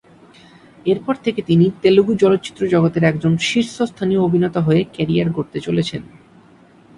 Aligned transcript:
এরপর 0.85 1.15
থেকে 1.23 1.39
তিনি 1.41 1.65
তেলুগু 1.81 2.13
চলচ্চিত্র 2.15 2.61
জগতের 2.67 3.03
একজন 3.03 3.33
শীর্ষস্থানীয় 3.39 4.21
অভিনেতা 4.21 4.59
হয়ে 4.61 4.81
ক্যারিয়ার 4.93 5.29
গড়তে 5.29 5.59
চলেছেন। 5.59 6.01